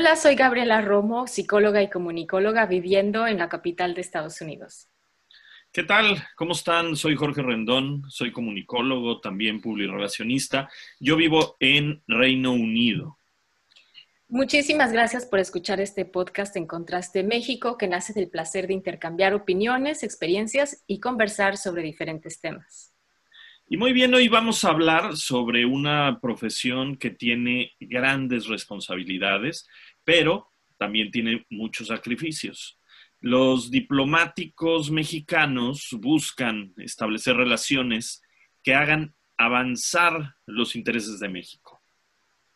[0.00, 4.88] Hola, soy Gabriela Romo, psicóloga y comunicóloga viviendo en la capital de Estados Unidos.
[5.70, 6.26] ¿Qué tal?
[6.36, 6.96] ¿Cómo están?
[6.96, 10.70] Soy Jorge Rendón, soy comunicólogo, también publirelacionista.
[11.00, 13.18] Yo vivo en Reino Unido.
[14.26, 19.34] Muchísimas gracias por escuchar este podcast en Contraste México, que nace del placer de intercambiar
[19.34, 22.94] opiniones, experiencias y conversar sobre diferentes temas.
[23.72, 29.68] Y muy bien, hoy vamos a hablar sobre una profesión que tiene grandes responsabilidades,
[30.10, 32.80] pero también tiene muchos sacrificios.
[33.20, 38.20] Los diplomáticos mexicanos buscan establecer relaciones
[38.64, 41.80] que hagan avanzar los intereses de México.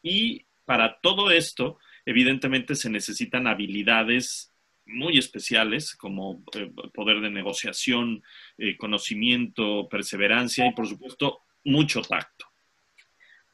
[0.03, 4.53] Y para todo esto, evidentemente se necesitan habilidades
[4.85, 8.25] muy especiales como eh, poder de negociación,
[8.59, 12.47] eh, conocimiento, perseverancia y por supuesto mucho tacto.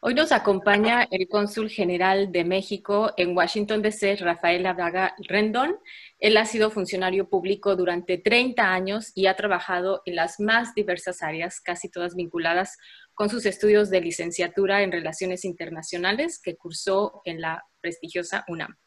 [0.02, 5.78] Hoy nos acompaña el cónsul general de México en Washington, D.C., Rafael Adaga Rendón.
[6.18, 11.22] Él ha sido funcionario público durante 30 años y ha trabajado en las más diversas
[11.22, 12.78] áreas, casi todas vinculadas
[13.12, 18.78] con sus estudios de licenciatura en Relaciones Internacionales que cursó en la prestigiosa UNAM.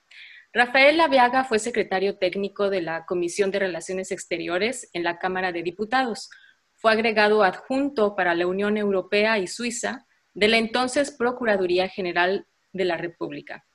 [0.51, 5.61] Rafael Laviaga fue secretario técnico de la Comisión de Relaciones Exteriores en la Cámara de
[5.61, 6.31] Diputados.
[6.73, 12.85] Fue agregado adjunto para la Unión Europea y Suiza de la entonces Procuraduría General de
[12.85, 13.65] la República.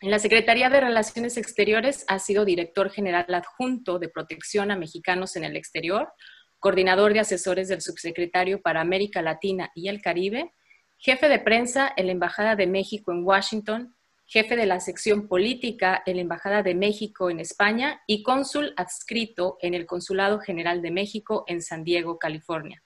[0.00, 5.34] En la Secretaría de Relaciones Exteriores ha sido director general adjunto de protección a mexicanos
[5.36, 6.12] en el exterior,
[6.58, 10.52] coordinador de asesores del subsecretario para América Latina y el Caribe,
[10.98, 16.02] jefe de prensa en la Embajada de México en Washington, jefe de la sección política
[16.04, 20.90] en la Embajada de México en España y cónsul adscrito en el Consulado General de
[20.90, 22.83] México en San Diego, California.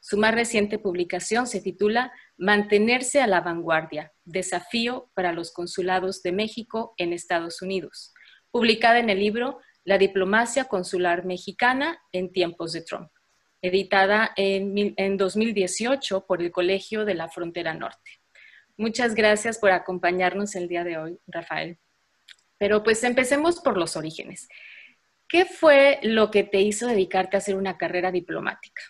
[0.00, 6.32] Su más reciente publicación se titula Mantenerse a la vanguardia, desafío para los consulados de
[6.32, 8.14] México en Estados Unidos,
[8.50, 13.10] publicada en el libro La diplomacia consular mexicana en tiempos de Trump,
[13.60, 18.22] editada en, en 2018 por el Colegio de la Frontera Norte.
[18.78, 21.78] Muchas gracias por acompañarnos el día de hoy, Rafael.
[22.56, 24.48] Pero pues empecemos por los orígenes.
[25.28, 28.82] ¿Qué fue lo que te hizo dedicarte a hacer una carrera diplomática?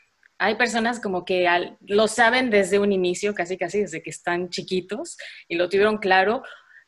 [0.42, 1.46] Hay personas como que
[1.82, 6.42] lo saben desde un inicio, casi casi desde que están chiquitos y lo tuvieron claro,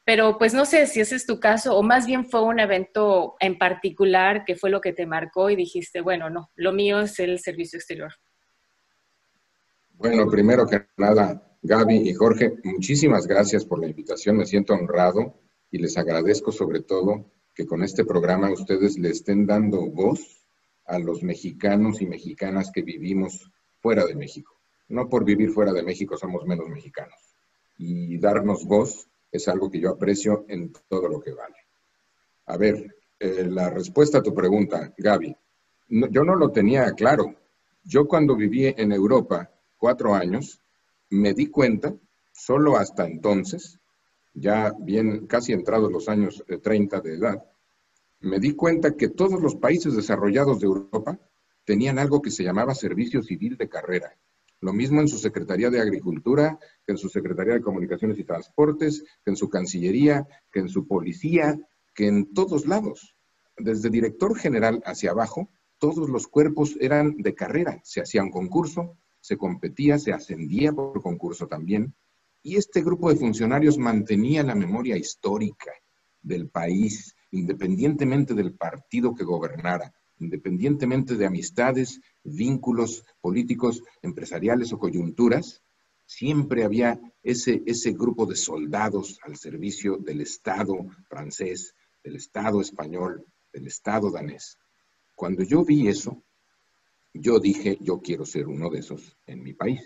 [0.06, 3.36] pero pues no sé si ese es tu caso o más bien fue un evento
[3.40, 7.18] en particular que fue lo que te marcó y dijiste, bueno, no, lo mío es
[7.18, 8.14] el servicio exterior.
[9.90, 14.38] Bueno, primero que nada, Gaby y Jorge, muchísimas gracias por la invitación.
[14.38, 19.46] Me siento honrado y les agradezco sobre todo que con este programa ustedes le estén
[19.46, 20.41] dando voz
[20.92, 24.60] a los mexicanos y mexicanas que vivimos fuera de México.
[24.88, 27.16] No por vivir fuera de México somos menos mexicanos.
[27.78, 31.56] Y darnos voz es algo que yo aprecio en todo lo que vale.
[32.44, 35.34] A ver, eh, la respuesta a tu pregunta, Gaby,
[35.88, 37.36] yo no lo tenía claro.
[37.84, 40.60] Yo cuando viví en Europa cuatro años,
[41.08, 41.94] me di cuenta,
[42.32, 43.78] solo hasta entonces,
[44.34, 47.51] ya bien casi entrados los años 30 de edad,
[48.22, 51.18] me di cuenta que todos los países desarrollados de Europa
[51.64, 54.16] tenían algo que se llamaba Servicio Civil de Carrera.
[54.60, 59.04] Lo mismo en su Secretaría de Agricultura, que en su Secretaría de Comunicaciones y Transportes,
[59.24, 61.58] que en su Cancillería, que en su Policía,
[61.94, 63.16] que en todos lados.
[63.56, 67.80] Desde director general hacia abajo, todos los cuerpos eran de carrera.
[67.82, 71.94] Se hacía un concurso, se competía, se ascendía por concurso también,
[72.40, 75.72] y este grupo de funcionarios mantenía la memoria histórica
[76.22, 85.62] del país, independientemente del partido que gobernara, independientemente de amistades, vínculos políticos, empresariales o coyunturas,
[86.06, 91.74] siempre había ese, ese grupo de soldados al servicio del Estado francés,
[92.04, 94.58] del Estado español, del Estado danés.
[95.14, 96.22] Cuando yo vi eso,
[97.14, 99.80] yo dije, yo quiero ser uno de esos en mi país.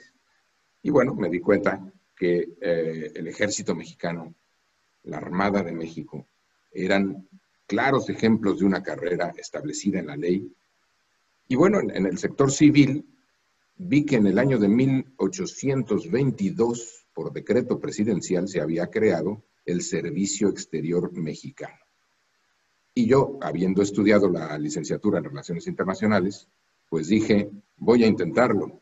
[0.82, 4.34] Y bueno, me di cuenta que eh, el ejército mexicano,
[5.04, 6.28] la Armada de México,
[6.70, 7.28] eran
[7.66, 10.50] claros ejemplos de una carrera establecida en la ley.
[11.48, 13.04] Y bueno, en, el sector civil,
[13.76, 20.48] vi que en el año de 1822, por decreto presidencial, se había creado el Servicio
[20.48, 21.78] Exterior Mexicano.
[22.94, 26.48] Y yo, habiendo estudiado la licenciatura en Relaciones Internacionales,
[26.88, 28.80] pues dije, voy a intentarlo.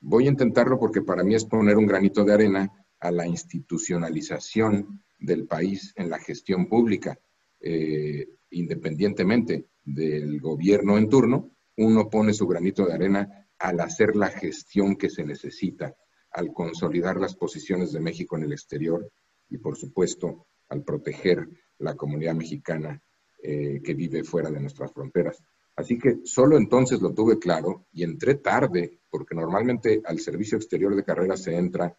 [0.00, 5.02] Voy a intentarlo porque para mí es poner un granito de arena a la institucionalización
[5.18, 7.18] del país en la gestión pública.
[7.62, 14.28] Eh, independientemente del gobierno en turno, uno pone su granito de arena al hacer la
[14.28, 15.94] gestión que se necesita,
[16.32, 19.08] al consolidar las posiciones de México en el exterior
[19.48, 21.48] y, por supuesto, al proteger
[21.78, 23.00] la comunidad mexicana
[23.42, 25.42] eh, que vive fuera de nuestras fronteras.
[25.76, 30.94] Así que solo entonces lo tuve claro y entré tarde, porque normalmente al servicio exterior
[30.94, 31.96] de carrera se entra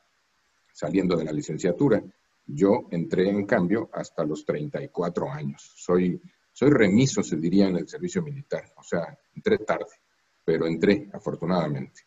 [0.74, 2.04] saliendo de la licenciatura.
[2.46, 5.74] Yo entré, en cambio, hasta los 34 años.
[5.76, 6.20] Soy,
[6.52, 8.66] soy remiso, se diría, en el servicio militar.
[8.78, 10.02] O sea, entré tarde,
[10.44, 12.02] pero entré, afortunadamente.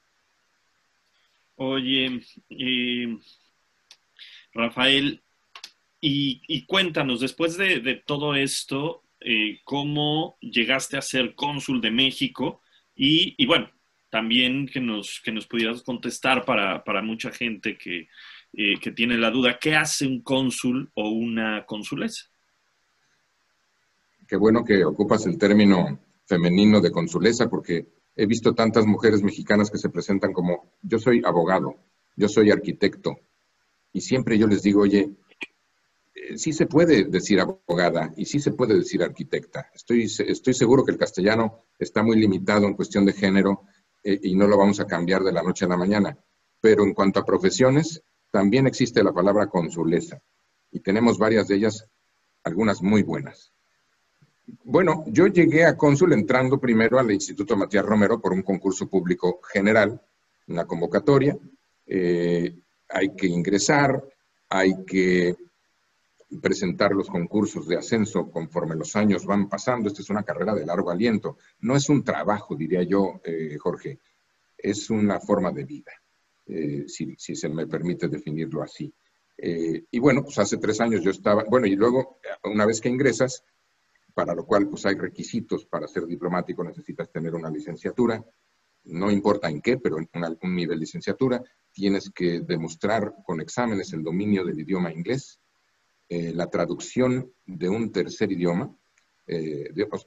[1.57, 2.21] Oye,
[4.53, 5.23] Rafael,
[6.01, 12.61] y, cuéntanos, después de, todo esto, eh, ¿cómo llegaste a ser cónsul de México?
[12.95, 13.71] Y, bueno,
[14.11, 18.09] también que nos, que nos pudieras contestar para, para mucha gente que,
[18.59, 22.25] eh, que tiene la duda, ¿qué hace un cónsul o una consulesa?
[24.27, 27.87] Qué bueno que ocupas el término femenino de consulesa porque
[28.17, 31.77] he visto tantas mujeres mexicanas que se presentan como yo soy abogado,
[32.17, 33.21] yo soy arquitecto.
[33.93, 35.11] Y siempre yo les digo, oye,
[36.15, 39.71] eh, sí se puede decir abogada y sí se puede decir arquitecta.
[39.75, 43.65] Estoy, estoy seguro que el castellano está muy limitado en cuestión de género
[44.03, 46.19] eh, y no lo vamos a cambiar de la noche a la mañana.
[46.59, 48.03] Pero en cuanto a profesiones,
[48.37, 50.21] también existe la palabra consulesa
[50.71, 51.89] y tenemos varias de ellas,
[52.45, 53.51] algunas muy buenas.
[54.63, 59.41] Bueno, yo llegué a cónsul entrando primero al Instituto Matías Romero por un concurso público
[59.51, 59.99] general,
[60.49, 61.35] una convocatoria.
[61.87, 62.55] Eh,
[62.91, 64.05] hay que ingresar,
[64.51, 65.35] hay que
[66.43, 69.89] presentar los concursos de ascenso conforme los años van pasando.
[69.89, 71.39] Esta es una carrera de largo aliento.
[71.61, 73.99] No es un trabajo, diría yo, eh, Jorge,
[74.59, 75.93] es una forma de vida.
[76.49, 78.93] Eh, si, se me permite definirlo así.
[79.37, 82.89] Eh, y bueno, pues hace tres años yo estaba, bueno, y luego, una vez que
[82.89, 83.45] ingresas,
[84.15, 88.25] para lo cual pues hay requisitos para ser diplomático, necesitas tener una licenciatura,
[88.85, 90.09] no importa en qué, pero en
[90.41, 95.41] un nivel de licenciatura, tienes que demostrar con exámenes el dominio del idioma inglés,
[96.09, 98.75] eh, la traducción de un tercer idioma,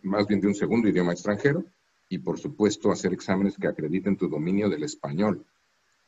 [0.03, 1.65] más bien de un segundo idioma extranjero,
[2.07, 5.45] y por supuesto hacer exámenes que acrediten tu dominio del español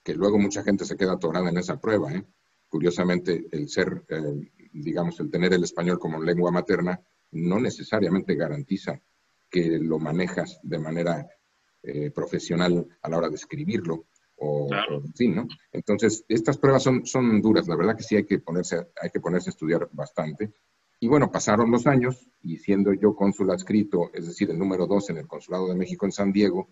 [0.04, 2.14] que luego mucha gente se queda atorada en esa prueba.
[2.14, 2.24] ¿eh?
[2.68, 7.00] Curiosamente, el ser, eh, digamos, el tener el español como lengua materna
[7.32, 9.02] no necesariamente garantiza
[9.50, 11.28] que lo manejas de manera
[11.84, 14.06] eh, profesional a la hora de escribirlo.
[14.44, 15.48] O, en fin, ¿no?
[15.72, 19.20] Entonces, estas pruebas son, son duras, la verdad que sí hay que, ponerse, hay que
[19.20, 20.52] ponerse a estudiar bastante.
[21.00, 25.12] Y bueno, pasaron los años y siendo yo cónsul adscrito, es decir, el número dos
[25.12, 26.70] en el Consulado de México en San Diego,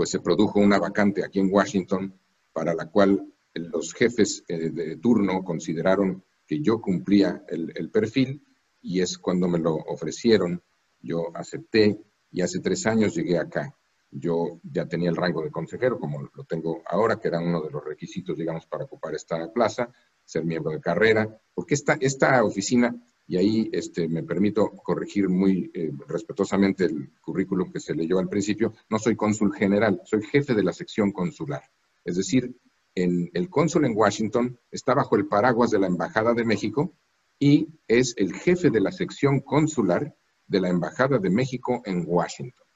[0.00, 2.18] pues se produjo una vacante aquí en Washington
[2.54, 8.42] para la cual los jefes eh, de turno consideraron que yo cumplía el, perfil
[8.80, 10.62] y es cuando me lo ofrecieron,
[11.02, 12.00] yo acepté
[12.30, 13.76] y hace tres años llegué acá.
[14.10, 17.70] Yo ya tenía el rango de consejero, como lo tengo ahora, que era uno de
[17.70, 19.92] los requisitos, digamos, para ocupar esta plaza,
[20.24, 22.96] ser miembro de carrera, porque esta, esta oficina
[23.30, 28.28] y ahí este, me permito corregir muy eh, respetuosamente el currículum que se leyó al
[28.28, 28.74] principio.
[28.88, 31.62] No soy cónsul general, soy jefe de la sección consular.
[32.04, 32.52] Es decir,
[32.96, 36.92] en, el cónsul en Washington está bajo el paraguas de la Embajada de México
[37.38, 40.12] y es el jefe de la sección consular
[40.48, 42.66] de la Embajada de México en Washington.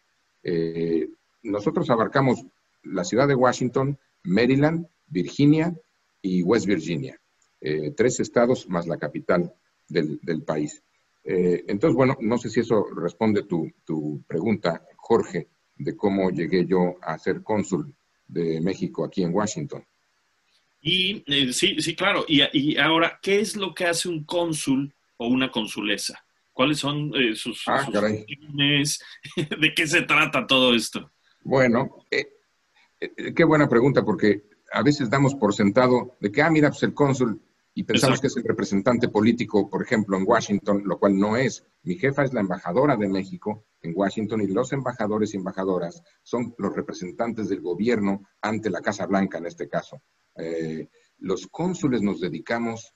[0.45, 1.09] Eh,
[1.43, 2.47] nosotros abarcamos
[2.85, 5.76] la ciudad de Washington, Maryland, Virginia
[6.23, 7.21] y West Virginia.
[7.61, 9.52] Eh, tres estados más la capital
[9.88, 10.83] del, país.
[11.25, 16.67] Eh, entonces, bueno, no sé si eso responde tu, tu pregunta, Jorge, de cómo llegué
[16.67, 17.95] yo a ser cónsul
[18.26, 19.85] de México aquí en Washington.
[20.81, 22.25] Y eh, sí, sí, claro.
[22.29, 26.23] Y, ahora, ¿qué es lo que hace un cónsul o una consulesa?
[26.53, 29.00] ¿Cuáles son eh, sus, ah, funciones?
[29.61, 31.11] ¿De qué se trata todo esto?
[31.43, 32.05] Bueno,
[33.35, 36.95] qué buena pregunta, porque a veces damos por sentado de que, ah, mira, pues el
[36.95, 37.41] cónsul
[37.76, 41.66] y pensamos que es el representante político, por ejemplo, en Washington, lo cual no es.
[41.83, 46.54] Mi jefa es la embajadora de México en Washington y los embajadores y embajadoras son
[46.57, 50.00] los representantes del gobierno ante la Casa Blanca en este caso.
[50.37, 50.88] Eh,
[51.19, 52.95] los cónsules nos dedicamos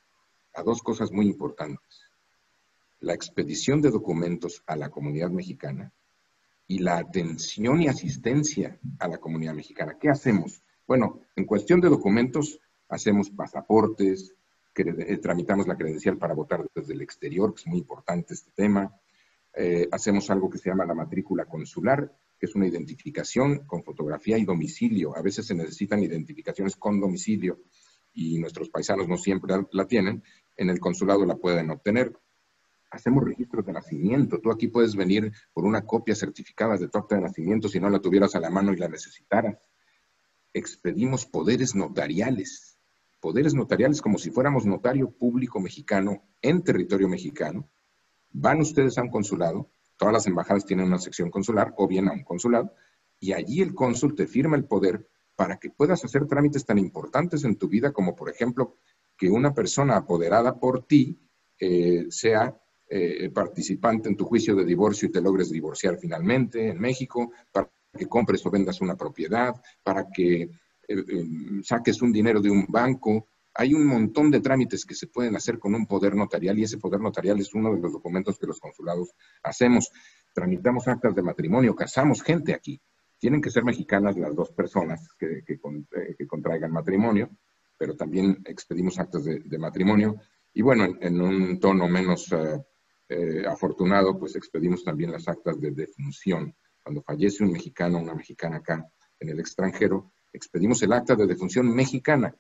[0.55, 2.05] a dos cosas muy importantes.
[3.01, 5.93] La expedición de documentos a la comunidad mexicana
[6.69, 9.97] y la atención y asistencia a la comunidad mexicana.
[10.01, 10.63] ¿Qué hacemos?
[10.87, 14.35] Bueno, en cuestión de documentos, hacemos pasaportes,
[14.83, 18.95] eh, tramitamos la credencial para votar desde el exterior, que es muy importante este tema.
[19.55, 24.39] Eh, hacemos algo que se llama la matrícula consular, que es una identificación con fotografía
[24.39, 25.17] y domicilio.
[25.17, 27.61] A veces se necesitan identificaciones con domicilio
[28.13, 30.23] y nuestros paisanos no siempre la tienen.
[30.57, 32.17] En el consulado la pueden obtener.
[32.91, 34.41] Hacemos registros de nacimiento.
[34.41, 37.91] Tú aquí puedes venir por una copia certificada de tu acta de nacimiento si no
[37.91, 39.59] la tuvieras a la mano y la necesitaras.
[40.53, 42.78] Expedimos poderes notariales.
[43.21, 47.69] Poderes notariales como si fuéramos notario público mexicano en territorio mexicano.
[48.31, 52.13] Van ustedes a un consulado, Todas las embajadas tienen una sección consular o bien a
[52.13, 52.73] un consulado
[53.19, 57.45] y allí el cónsul te firma el poder para que puedas hacer trámites tan importantes
[57.45, 58.77] en tu vida como, por ejemplo,
[59.17, 61.19] que una persona apoderada por ti
[61.59, 62.57] eh, sea
[62.89, 67.69] eh, participante en tu juicio de divorcio y te logres divorciar finalmente en México, para
[67.93, 70.49] que compres o vendas una propiedad, para que
[70.89, 71.25] eh,
[71.63, 73.29] saques un dinero de un banco,
[73.59, 76.79] hay un montón de trámites que se pueden hacer con un poder notarial y ese
[76.79, 79.11] poder notarial es uno de los documentos que los consulados
[79.43, 79.91] hacemos.
[80.33, 82.81] Tramitamos actas de matrimonio, casamos gente aquí.
[83.19, 87.31] Tienen que ser mexicanas las dos personas que, eh, contraigan matrimonio,
[87.77, 90.21] pero también expedimos actas de, matrimonio.
[90.55, 92.63] Y bueno, en, un tono menos eh,
[93.09, 96.55] eh, afortunado, pues expedimos también las actas de defunción.
[96.81, 101.27] Cuando fallece un mexicano o una mexicana acá en el extranjero, expedimos el acta de
[101.27, 102.35] defunción mexicana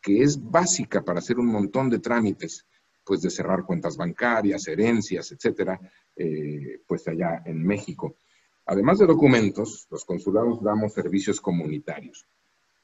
[0.00, 2.66] que es básica para hacer un montón de trámites,
[3.04, 5.78] pues de cerrar cuentas bancarias, herencias, etcétera,
[6.16, 8.16] eh, pues allá en México.
[8.66, 12.26] Además de documentos, los consulados damos servicios comunitarios.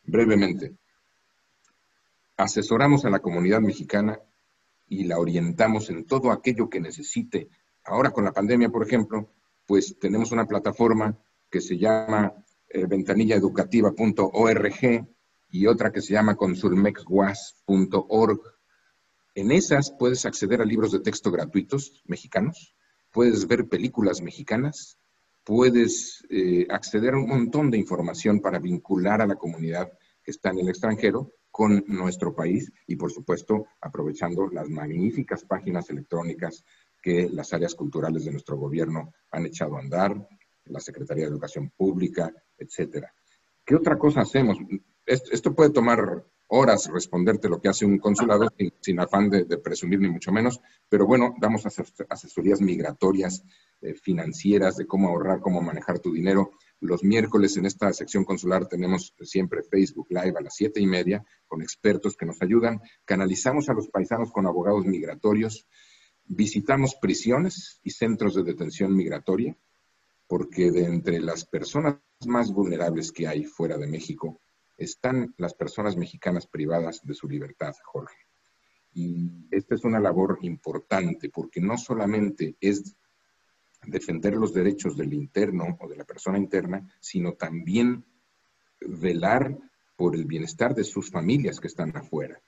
[0.04, 0.74] Brevemente,
[2.36, 4.18] asesoramos a la comunidad mexicana
[4.88, 7.48] y la orientamos en todo aquello que necesite.
[7.84, 9.30] Ahora con la pandemia, por ejemplo,
[9.66, 11.16] pues tenemos una plataforma
[11.50, 12.32] que se llama
[12.68, 15.06] eh, ventanillaeducativa.org,
[15.50, 18.40] y otra que se llama consulmexguas.org.
[19.34, 22.74] En esas puedes acceder a libros de texto gratuitos mexicanos,
[23.12, 24.98] puedes ver películas mexicanas,
[25.44, 29.92] puedes eh, acceder a un montón de información para vincular a la comunidad
[30.22, 35.88] que está en el extranjero con nuestro país y, por supuesto, aprovechando las magníficas páginas
[35.88, 36.64] electrónicas
[37.00, 40.28] que las áreas culturales de nuestro gobierno han echado a andar,
[40.66, 43.12] la Secretaría de Educación Pública, etcétera.
[43.64, 44.58] ¿Qué otra cosa hacemos?
[45.06, 48.48] esto, puede tomar horas responderte lo que hace un consulado
[48.80, 51.64] sin, afán de, presumir ni mucho menos, pero bueno, damos
[52.08, 53.42] asesorías migratorias,
[53.80, 56.50] eh, financieras, de cómo ahorrar, cómo manejar tu dinero.
[56.80, 61.24] Los miércoles en esta sección consular tenemos siempre Facebook Live a las siete y media
[61.46, 62.80] con expertos que nos ayudan.
[63.04, 65.66] Canalizamos a los paisanos con abogados migratorios.
[66.24, 69.56] Visitamos prisiones y centros de detención migratoria,
[70.26, 74.40] porque de entre las personas más vulnerables que hay fuera de México,
[74.76, 78.16] están las personas mexicanas privadas de su libertad, Jorge.
[78.92, 82.96] Y esta es una labor importante porque no solamente es
[83.86, 88.04] defender los derechos del interno o de la persona interna, sino también
[88.80, 89.56] velar
[89.96, 92.40] por el bienestar de sus familias que están afuera,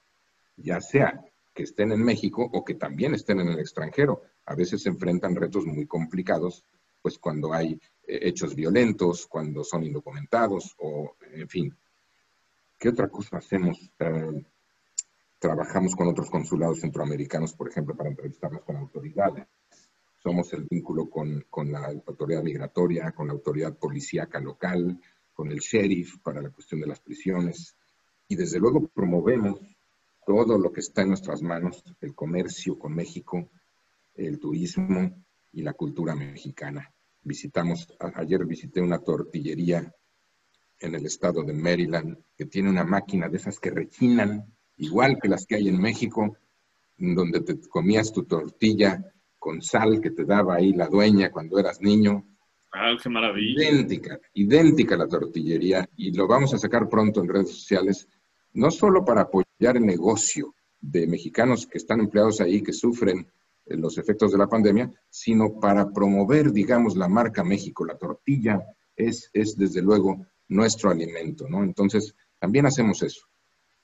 [0.57, 4.23] ya sea que estén en México o que también estén en el extranjero.
[4.47, 6.65] A veces se enfrentan retos muy complicados,
[7.09, 7.73] pues cuando hay
[8.07, 11.77] eh, hechos violentos, cuando son indocumentados o, en fin,
[12.79, 13.77] ¿Qué otra cosa hacemos?
[13.99, 14.45] Eh,
[15.41, 19.49] trabajamos con otros consulados centroamericanos, por ejemplo, para entrevistarnos con autoridades.
[20.23, 25.00] Somos el vínculo con, la autoridad migratoria, con la autoridad policíaca local,
[25.35, 27.77] con el sheriff para la cuestión de las prisiones.
[28.29, 29.59] Y desde luego promovemos
[30.25, 33.49] todo lo que está en nuestras manos, el comercio con México,
[34.15, 36.93] el turismo y la cultura mexicana.
[37.29, 39.95] Visitamos, ayer visité una tortillería
[40.81, 45.29] en el estado de Maryland, que tiene una máquina de esas que rechinan, igual que
[45.29, 46.39] las que hay en México,
[46.97, 51.83] donde te comías tu tortilla con sal que te daba ahí la dueña cuando eras
[51.83, 52.27] niño.
[52.73, 53.63] ¡Ah, qué maravilla!
[53.63, 58.09] Idéntica, idéntica la tortillería, y lo vamos a sacar pronto en redes sociales,
[58.55, 63.31] no solo para apoyar el negocio de mexicanos que están empleados ahí, que sufren
[63.77, 67.85] los efectos de la pandemia, sino para promover, digamos, la marca México.
[67.85, 68.63] La tortilla
[68.97, 71.63] es, es desde luego nuestro alimento, ¿no?
[71.63, 73.27] Entonces, también hacemos eso.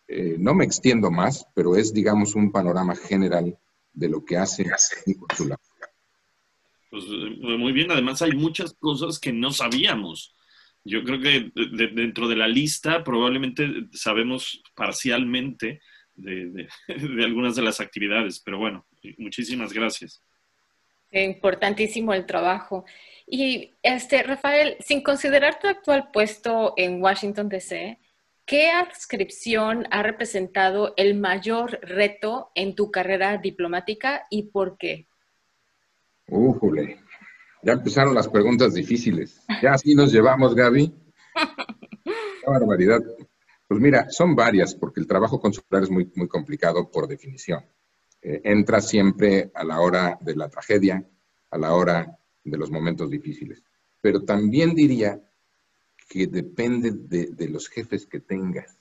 [0.06, 3.58] Eh, no me extiendo más, pero es, digamos, un panorama general
[3.92, 4.66] de lo que hace
[5.18, 5.62] consulado.
[6.90, 10.34] Pues eh, muy bien, además hay muchas cosas que no sabíamos.
[10.84, 11.50] Yo creo que
[11.94, 15.80] dentro de la lista probablemente sabemos parcialmente
[16.14, 16.68] de, de,
[17.24, 18.86] algunas de las actividades, pero bueno,
[19.18, 20.22] muchísimas gracias.
[21.10, 22.84] Importantísimo el trabajo.
[23.26, 27.98] Y este, Rafael, sin considerar tu actual puesto en Washington DC,
[28.46, 35.08] ¿Qué adscripción ha representado el mayor reto en tu carrera diplomática y por qué?
[36.28, 37.00] Újule,
[37.62, 39.42] ya empezaron las preguntas difíciles.
[39.62, 40.92] Ya así nos llevamos, Gaby.
[42.04, 43.00] Qué barbaridad.
[43.66, 47.64] Pues mira, son varias, porque el trabajo consular es muy, muy complicado por definición.
[48.26, 51.06] Eh, entra siempre a la hora de la tragedia,
[51.50, 53.62] a la hora de los momentos difíciles.
[54.00, 55.20] Pero también diría
[56.08, 58.78] que depende de, los jefes que tengas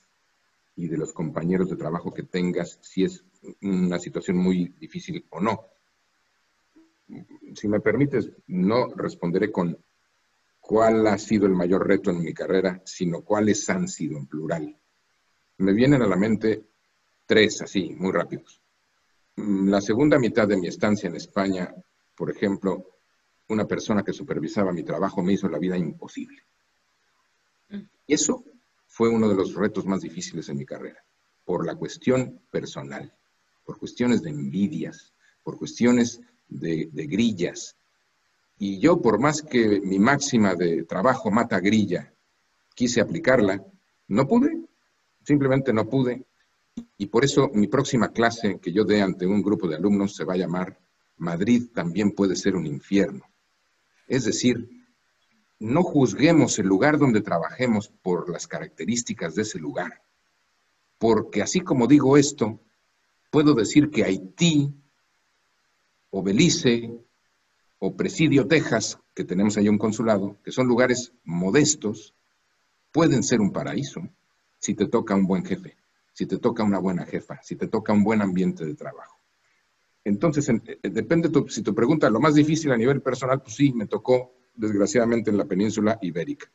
[0.76, 3.22] y de los compañeros de trabajo que tengas, si es
[3.60, 5.66] una situación muy difícil o no.
[7.54, 9.76] Si me permites, no responderé con
[10.58, 14.74] cuál ha sido el mayor reto en mi carrera, sino cuáles han sido en plural.
[15.58, 16.64] Me vienen a la mente
[17.26, 18.63] tres, así, muy rápidos.
[19.36, 21.74] La segunda mitad de mi estancia en España,
[22.16, 22.94] por ejemplo,
[23.48, 26.42] una persona que supervisaba mi trabajo me hizo la vida imposible.
[28.06, 28.44] Y eso
[28.86, 31.04] fue uno de los retos más difíciles en mi carrera,
[31.44, 33.12] por la cuestión personal,
[33.64, 35.12] por cuestiones de envidias,
[35.42, 37.76] por cuestiones de, grillas.
[38.58, 42.12] Y yo, por más que mi máxima de trabajo mata grilla,
[42.74, 43.64] quise aplicarla,
[44.08, 44.64] no pude,
[45.24, 46.24] simplemente no pude.
[46.96, 50.24] Y por eso mi próxima clase que yo dé ante un grupo de alumnos se
[50.24, 50.78] va a llamar
[51.16, 53.24] Madrid también puede ser un infierno.
[54.06, 54.68] Es decir,
[55.58, 60.02] no juzguemos el lugar donde trabajemos por las características de ese lugar.
[60.98, 62.60] Porque así como digo esto,
[63.30, 64.74] puedo decir que Haití
[66.10, 66.90] o Belice
[67.78, 72.14] o Presidio, Texas, que tenemos ahí un consulado, que son lugares modestos,
[72.92, 74.00] pueden ser un paraíso
[74.58, 75.76] si te toca un buen jefe,
[76.14, 79.20] si te toca una buena jefa, si te toca un buen ambiente de trabajo.
[80.04, 83.86] Entonces, eh, depende, si tu pregunta, lo más difícil a nivel personal, pues sí, me
[83.86, 86.50] tocó desgraciadamente en la península ibérica.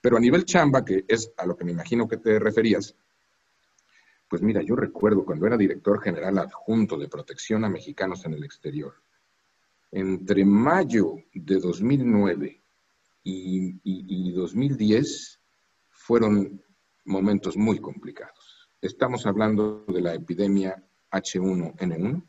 [0.00, 2.96] Pero a nivel chamba, que es a lo que me imagino que te referías,
[4.28, 8.44] pues mira, yo recuerdo cuando era director general adjunto de protección a mexicanos en el
[8.44, 8.94] exterior,
[9.92, 12.62] entre mayo de 2009
[13.24, 15.38] y, y 2010
[15.90, 16.62] fueron
[17.04, 18.45] momentos muy complicados.
[18.82, 22.22] Estamos hablando de la epidemia H1N1,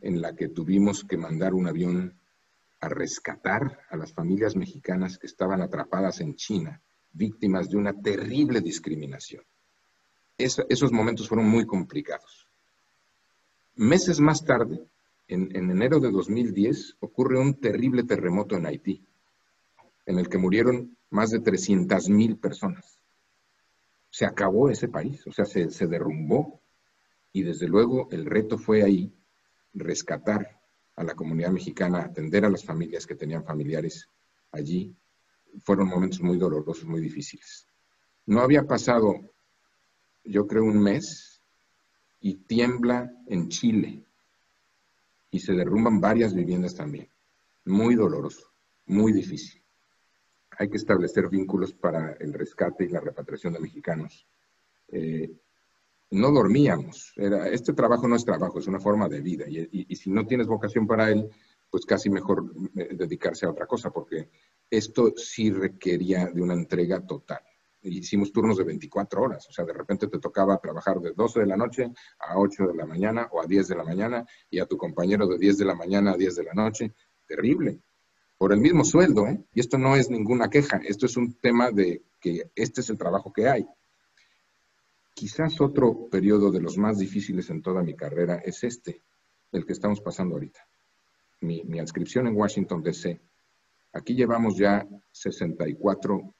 [0.00, 2.18] en la que tuvimos que mandar un avión
[2.80, 8.62] a rescatar a las familias mexicanas que estaban atrapadas en China, víctimas de una terrible
[8.62, 9.44] discriminación.
[10.38, 12.48] esos momentos fueron muy complicados.
[13.74, 14.82] Meses más tarde,
[15.28, 19.04] en, en enero de 2010, ocurre un terrible terremoto en Haití,
[20.06, 22.95] en el que murieron más de 300.000 personas.
[24.16, 26.62] Se acabó ese país, o sea, se, se derrumbó.
[27.34, 29.14] Y desde luego el reto fue ahí
[29.74, 30.58] rescatar
[30.94, 34.08] a la comunidad mexicana, atender a las familias que tenían familiares
[34.52, 34.96] allí,
[35.64, 37.66] fueron momentos muy dolorosos, muy difíciles.
[38.24, 39.34] No había pasado,
[40.24, 41.42] yo creo, un mes
[42.18, 44.02] y tiembla en Chile
[45.30, 47.10] y se derrumban varias viviendas también.
[47.66, 48.46] Muy doloroso,
[48.86, 49.62] muy difícil.
[50.58, 54.26] Hay que establecer vínculos para el rescate y la repatriación de mexicanos.
[54.88, 55.30] Eh,
[56.10, 57.12] no dormíamos.
[57.16, 59.44] Este trabajo no es trabajo, es una forma de vida.
[59.48, 61.28] Y, si no tienes vocación para él,
[61.70, 62.44] pues casi mejor
[62.76, 64.30] eh, dedicarse a otra cosa, porque
[64.70, 67.40] esto sí requería de una entrega total.
[67.82, 71.46] Hicimos turnos de 24 horas, o sea, de repente te tocaba trabajar de 12 de
[71.46, 74.66] la noche a 8 de la mañana o a 10 de la mañana y a
[74.66, 76.94] tu compañero de 10 de la mañana a 10 de la noche.
[77.26, 77.80] Terrible.
[78.38, 79.42] Por el mismo sueldo, ¿eh?
[79.54, 82.98] Y esto no es ninguna queja, esto es un tema de que este es el
[82.98, 83.66] trabajo que hay.
[85.14, 89.02] Quizás otro periodo de los más difíciles en toda mi carrera es este,
[89.52, 90.60] el que estamos pasando ahorita.
[91.40, 93.20] Mi, mi adscripción en Washington, D.C.
[93.92, 96.34] Aquí llevamos ya 64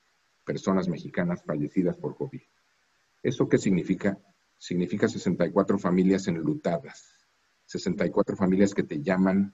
[0.45, 2.43] personas mexicanas fallecidas por COVID.
[3.23, 4.19] ¿Eso qué significa?
[4.59, 7.17] Significa 64 familias enlutadas,
[7.67, 9.53] 64 familias que te llaman,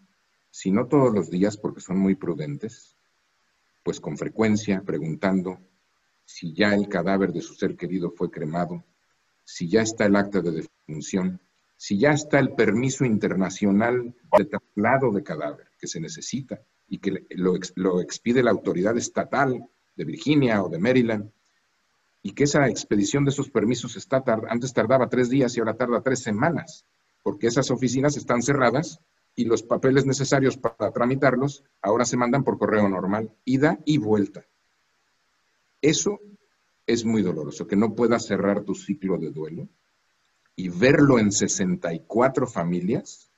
[0.53, 2.95] si no todos los días porque son muy prudentes,
[3.83, 5.59] pues con frecuencia preguntando
[6.27, 8.85] si ya el cadáver de su ser querido fue cremado,
[9.43, 11.41] si ya está el acta de defunción,
[11.75, 17.27] si ya está el permiso internacional de traslado de cadáver que se necesita y que
[17.31, 21.33] lo, expide la autoridad estatal de Virginia o de Maryland,
[22.23, 26.03] y que esa expedición de esos permisos está antes tardaba tres días y ahora tarda
[26.03, 26.85] tres semanas,
[27.23, 29.01] porque esas oficinas están cerradas
[29.35, 34.45] y los papeles necesarios para tramitarlos ahora se mandan por correo normal, ida y vuelta.
[35.81, 36.21] Eso
[36.87, 39.68] es muy doloroso, que no puedas cerrar tu ciclo de duelo
[40.57, 43.31] y verlo en 64 familias.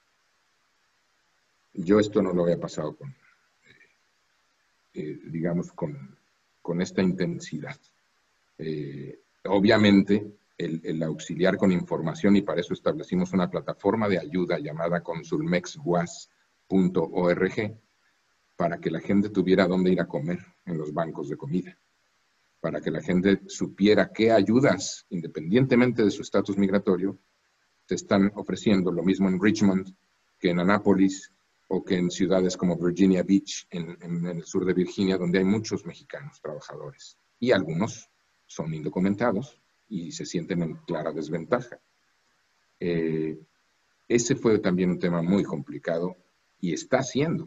[1.73, 3.15] Yo esto no lo había pasado con, eh,
[4.95, 6.19] eh, digamos, con,
[6.81, 7.79] esta intensidad.
[8.59, 15.03] Eh, obviamente, el, auxiliar con información y para eso establecimos una plataforma de ayuda llamada
[15.03, 17.81] consulmexguas.org
[18.57, 21.77] para que la gente tuviera dónde ir a comer en los bancos de comida,
[22.61, 27.19] para que la gente supiera qué ayudas, independientemente de su estatus migratorio,
[27.87, 29.95] te están ofreciendo, lo mismo en Richmond
[30.39, 31.33] que en Annapolis
[31.69, 35.85] o que en ciudades como Virginia Beach, en el sur de Virginia, donde hay muchos
[35.85, 37.19] mexicanos trabajadores.
[37.41, 38.09] Y algunos
[38.47, 39.61] son indocumentados,
[39.95, 41.79] y se sienten en clara desventaja.
[42.81, 43.39] Eh,
[44.09, 46.17] ese fue también un tema muy complicado
[46.59, 47.47] y está siendo.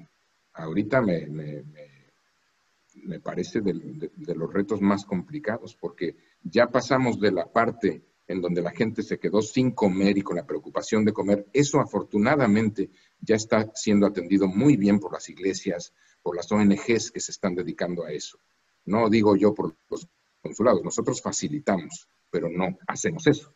[0.54, 3.74] Ahorita me, me, parece de,
[4.16, 9.04] de, los retos más complicados porque ya pasamos de la parte en donde la gente
[9.04, 11.48] se quedó sin comer y con la preocupación de comer.
[11.52, 17.20] Eso afortunadamente ya está siendo atendido muy bien por las iglesias, por las ONGs que
[17.20, 18.40] se están dedicando a eso.
[18.86, 20.08] No digo yo por los
[20.42, 23.54] consulados, nosotros facilitamos pero no hacemos eso.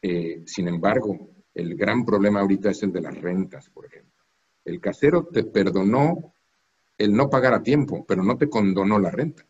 [0.00, 4.12] Eh, sin embargo, el gran problema ahorita es el de las rentas, por ejemplo.
[4.64, 6.34] El casero te perdonó
[6.98, 9.44] el no pagar a tiempo, pero no te condonó la renta.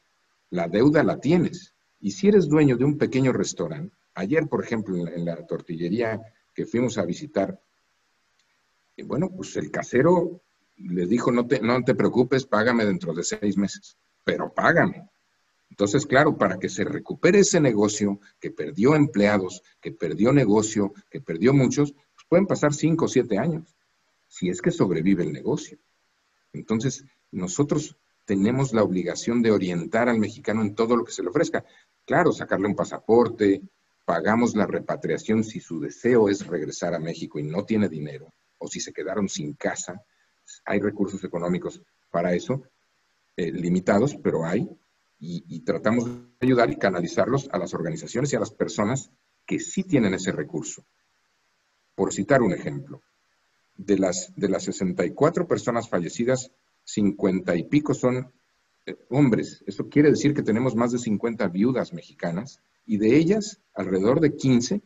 [0.50, 1.74] La deuda la tienes.
[2.00, 6.20] Y si eres dueño de un pequeño restaurante, ayer, por ejemplo, en la, tortillería
[6.54, 7.60] que fuimos a visitar,
[8.96, 10.42] y bueno, pues el casero
[10.76, 15.08] le dijo, no te, no te preocupes, págame dentro de seis meses, pero págame.
[15.72, 21.22] Entonces, claro, para que se recupere ese negocio que perdió empleados, que perdió negocio, que
[21.22, 23.74] perdió muchos, pues pueden pasar cinco o siete años,
[24.28, 25.78] si es que sobrevive el negocio.
[26.52, 31.30] Entonces, nosotros tenemos la obligación de orientar al mexicano en todo lo que se le
[31.30, 31.64] ofrezca.
[32.04, 33.62] Claro, sacarle un pasaporte,
[34.04, 38.68] pagamos la repatriación si su deseo es regresar a México y no tiene dinero, o
[38.68, 40.04] si se quedaron sin casa.
[40.66, 41.80] Hay recursos económicos
[42.10, 42.62] para eso,
[43.38, 44.68] eh, limitados, pero hay
[45.24, 49.12] y, tratamos de ayudar y canalizarlos a las organizaciones y a las personas
[49.46, 50.84] que sí tienen ese recurso.
[51.94, 53.00] Por citar un ejemplo,
[53.76, 56.50] de las, de las 64 personas fallecidas,
[56.84, 58.32] 50 y pico son
[58.84, 59.62] eh, hombres.
[59.64, 64.34] Eso quiere decir que tenemos más de 50 viudas mexicanas y de ellas alrededor de
[64.34, 64.82] 15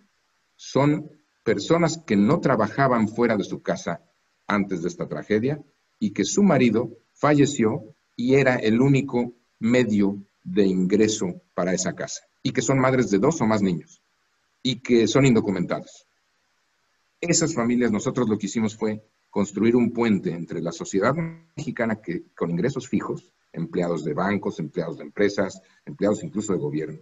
[0.55, 1.11] son
[1.44, 4.03] personas que no trabajaban fuera de su casa
[4.46, 5.62] antes de esta tragedia
[5.99, 12.23] y que su marido falleció y era el único medio de ingreso para esa casa
[12.42, 14.03] y que son madres de dos o más niños
[14.62, 16.07] y que son indocumentados.
[17.21, 21.14] Esas familias, nosotros lo que hicimos fue construir un puente entre la sociedad
[21.57, 27.01] mexicana que, con ingresos fijos, empleados de bancos, empleados de empresas, empleados incluso de gobierno,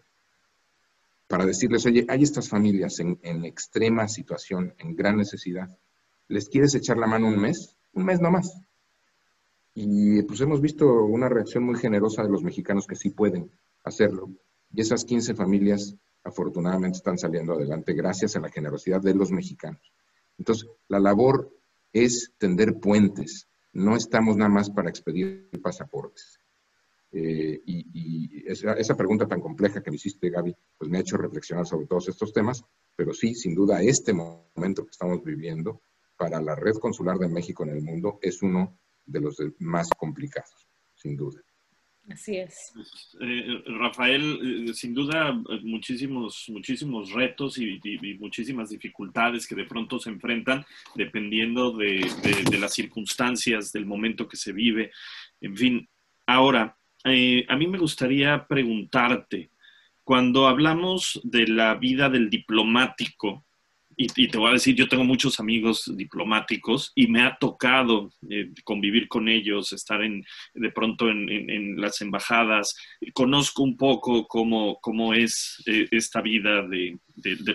[1.27, 5.69] para decirles, oye, hay estas familias en, en extrema situación, en gran necesidad,
[6.29, 7.77] ¿les quieres echar la mano un mes?
[7.93, 8.65] Un mes no más
[9.75, 13.51] y pues hemos visto una reacción muy generosa de los mexicanos que sí pueden
[13.83, 14.31] hacerlo.
[14.73, 19.93] Y esas 15 familias afortunadamente están saliendo adelante gracias a la generosidad de los mexicanos.
[20.39, 21.53] Entonces, la labor
[21.93, 23.49] es tender puentes.
[23.73, 26.39] No estamos nada más para expedir pasaportes.
[27.11, 31.17] Eh, y, esa, esa, pregunta tan compleja que me hiciste, Gaby, pues me ha hecho
[31.17, 32.65] reflexionar sobre todos estos temas,
[32.97, 35.83] pero sí, sin duda, este momento que estamos viviendo
[36.17, 40.69] para la red consular de México en el mundo es uno de los más complicados,
[40.95, 41.41] sin duda.
[42.11, 42.73] Así es.
[43.21, 47.81] Eh, Rafael, eh, sin duda, eh, muchísimos, muchísimos retos y,
[48.19, 52.07] muchísimas dificultades que de pronto se enfrentan dependiendo de,
[52.61, 54.91] las circunstancias, del momento que se vive.
[55.41, 55.89] En fin,
[56.27, 59.51] ahora, a mí me gustaría preguntarte,
[60.03, 63.47] cuando hablamos de la vida del diplomático,
[63.97, 68.51] y, te voy a decir, yo tengo muchos amigos diplomáticos y me ha tocado eh,
[68.65, 72.75] convivir con ellos, estar en, de pronto en, las embajadas.
[73.13, 76.99] Conozco un poco cómo, cómo es eh, esta vida de,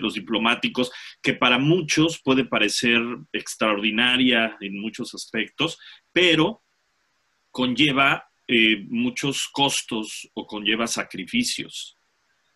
[0.00, 0.90] los diplomáticos,
[1.22, 3.00] que para muchos puede parecer
[3.32, 5.78] extraordinaria en muchos aspectos,
[6.12, 6.62] pero
[7.50, 11.99] conlleva eh, muchos costos o conlleva sacrificios.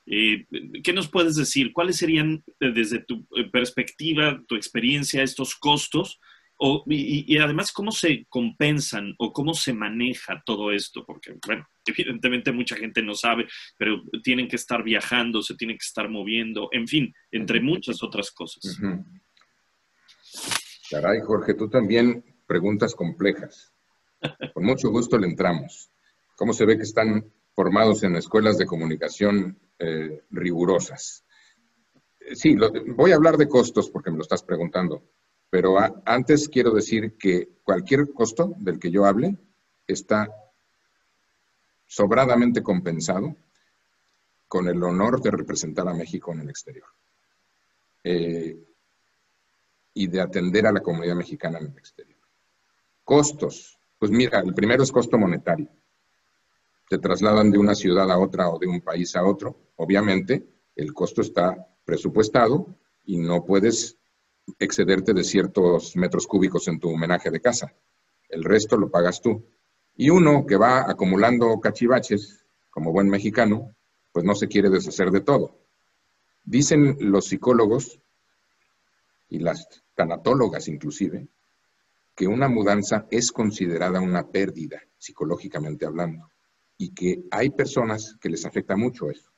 [0.06, 0.46] Eh,
[0.82, 1.72] ¿Qué nos puedes decir?
[1.72, 6.20] ¿Cuáles serían, eh, desde tu eh, perspectiva, tu experiencia, estos costos?
[6.86, 11.04] y, además, ¿cómo se compensan o cómo se maneja todo esto?
[11.04, 15.84] Porque, bueno, evidentemente mucha gente no sabe, pero tienen que estar viajando, se tienen que
[15.84, 18.80] estar moviendo, en fin, entre muchas otras cosas.
[20.90, 23.74] Caray, Jorge, tú también preguntas complejas.
[24.54, 25.90] Con mucho gusto le entramos.
[26.36, 31.24] ¿Cómo se ve que están formados en escuelas de comunicación eh, rigurosas.
[32.34, 32.56] Sí,
[32.96, 35.02] voy a hablar de costos porque me lo estás preguntando,
[35.50, 39.36] pero antes quiero decir que cualquier costo del que yo hable
[39.86, 40.28] está
[41.86, 43.36] sobradamente compensado
[44.48, 46.86] con el honor de representar a México en el exterior
[48.02, 48.56] eh,
[49.92, 52.20] y de atender a la comunidad mexicana en el exterior.
[53.04, 53.78] Costos.
[53.98, 55.68] Pues mira, el primero es costo monetario.
[56.88, 59.72] Te trasladan de una ciudad a otra o de un país a otro.
[59.76, 63.96] Obviamente, el costo está presupuestado y no puedes
[64.58, 67.74] excederte de ciertos metros cúbicos en tu homenaje de casa.
[68.28, 69.44] El resto lo pagas tú.
[69.96, 73.74] Y uno que va acumulando cachivaches, como buen mexicano,
[74.12, 75.58] pues no se quiere deshacer de todo.
[76.44, 78.00] Dicen los psicólogos
[79.28, 81.28] y las tanatólogas inclusive,
[82.14, 86.30] que una mudanza es considerada una pérdida, psicológicamente hablando,
[86.76, 89.30] y que hay personas que les afecta mucho eso.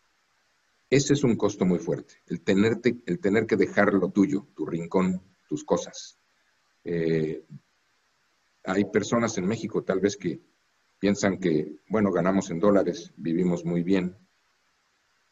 [0.88, 4.66] Ese es un costo muy fuerte, el, tenerte, el tener que dejar lo tuyo, tu
[4.66, 6.18] rincón, tus cosas.
[6.84, 7.42] Eh,
[8.64, 10.40] hay personas en México tal vez que
[10.98, 14.16] piensan que, bueno, ganamos en dólares, vivimos muy bien.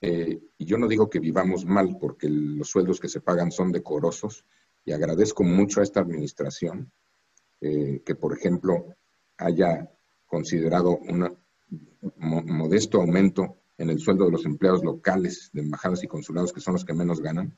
[0.01, 3.73] Eh, y yo no digo que vivamos mal, porque los sueldos que se pagan son
[3.73, 4.45] decorosos,
[4.85, 6.93] y agradezco mucho a esta administración
[7.61, 8.95] eh, que, por ejemplo,
[9.39, 9.91] haya
[10.27, 11.37] considerado un
[12.17, 16.75] modesto aumento en el sueldo de los empleados locales de embajadas y consulados, que son
[16.75, 17.57] los que menos ganan.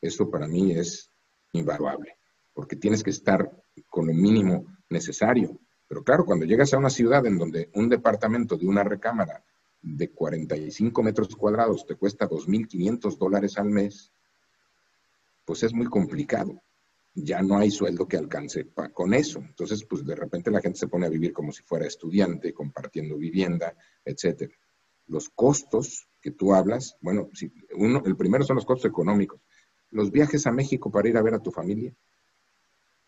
[0.00, 1.10] Eso para mí es
[1.52, 2.16] invaluable,
[2.54, 3.50] porque tienes que estar
[3.88, 5.58] con lo mínimo necesario.
[5.88, 9.42] Pero claro, cuando llegas a una ciudad en donde un departamento de una recámara
[9.80, 14.12] de 45 metros cuadrados te cuesta 2.500 dólares al mes,
[15.44, 16.60] pues es muy complicado.
[17.14, 19.40] Ya no hay sueldo que alcance con eso.
[19.40, 23.16] Entonces, pues de repente la gente se pone a vivir como si fuera estudiante, compartiendo
[23.16, 24.54] vivienda, etcétera.
[25.06, 29.40] Los costos que tú hablas, bueno, si uno, el primero son los costos económicos.
[29.90, 31.94] Los viajes a México para ir a ver a tu familia,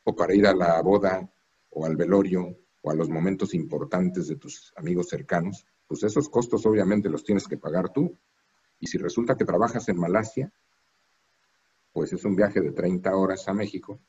[0.05, 1.31] o para ir a la boda,
[1.71, 6.65] o al velorio, o a los momentos importantes de tus amigos cercanos, pues esos costos
[6.67, 8.19] obviamente los tienes que pagar tú.
[8.79, 10.53] Y si resulta que trabajas en Malasia,
[12.01, 14.01] pues es un viaje de 30 horas a México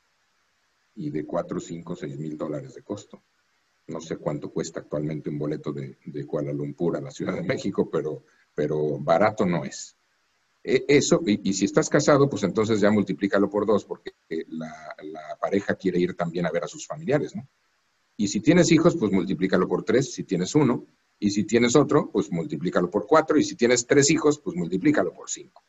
[0.94, 3.22] y de 4, 5, 6 mil dólares de costo.
[3.88, 7.90] No sé cuánto cuesta actualmente un boleto de, Kuala Lumpur a la Ciudad de México,
[7.90, 8.24] pero,
[8.54, 9.94] pero barato no es.
[10.64, 14.14] E, eso, y, si estás casado, pues entonces ya multiplícalo por dos, porque
[14.48, 17.46] la, la, pareja quiere ir también a ver a sus familiares, ¿no?
[18.16, 20.86] Y si tienes hijos, pues multiplícalo por tres, si tienes uno,
[21.18, 25.12] y si tienes otro, pues multiplícalo por cuatro, y si tienes tres hijos, pues multiplícalo
[25.12, 25.62] por cinco.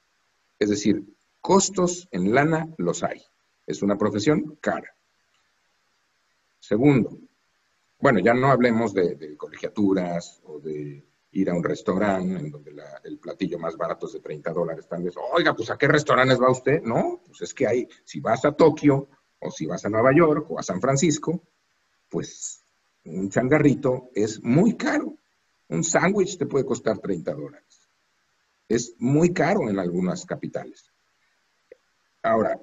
[0.58, 1.04] Es decir,
[1.44, 3.22] costos en lana los hay.
[3.68, 4.96] Es una profesión cara.
[6.58, 7.20] Segundo,
[8.00, 13.20] bueno, ya no hablemos de, colegiaturas o de ir a un restaurante en donde el
[13.20, 16.50] platillo más barato es de 30 dólares, tal vez, oiga, pues ¿a qué restaurantes va
[16.50, 16.82] usted?
[16.82, 20.50] No, pues es que hay, si vas a Tokio o si vas a Nueva York
[20.50, 21.44] o a San Francisco,
[22.08, 22.64] pues
[23.04, 25.18] un changarrito es muy caro.
[25.68, 27.90] Un sándwich te puede costar 30 dólares.
[28.70, 30.93] Es muy caro en algunas capitales.
[32.24, 32.60] Ahora,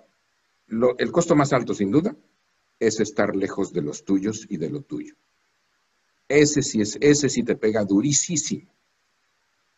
[0.99, 2.17] el costo más alto, sin duda,
[2.79, 5.15] es estar lejos de los tuyos y de lo tuyo.
[6.29, 8.73] Ese sí, es, ese sí te pega durísimo.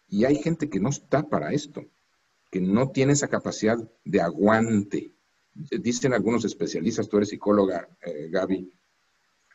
[0.09, 1.85] Y hay gente que no está para esto,
[2.51, 5.13] que no tiene esa capacidad de aguante.
[5.55, 8.73] Dicen algunos especialistas, tú eres psicóloga, eh, Gaby,